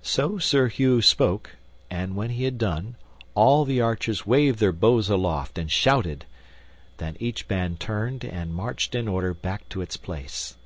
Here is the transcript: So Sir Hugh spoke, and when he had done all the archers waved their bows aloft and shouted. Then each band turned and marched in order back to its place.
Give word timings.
So 0.00 0.38
Sir 0.38 0.68
Hugh 0.68 1.02
spoke, 1.02 1.56
and 1.90 2.16
when 2.16 2.30
he 2.30 2.44
had 2.44 2.56
done 2.56 2.94
all 3.34 3.66
the 3.66 3.82
archers 3.82 4.24
waved 4.24 4.60
their 4.60 4.72
bows 4.72 5.10
aloft 5.10 5.58
and 5.58 5.70
shouted. 5.70 6.24
Then 6.96 7.18
each 7.20 7.46
band 7.46 7.78
turned 7.78 8.24
and 8.24 8.54
marched 8.54 8.94
in 8.94 9.06
order 9.08 9.34
back 9.34 9.68
to 9.68 9.82
its 9.82 9.98
place. 9.98 10.56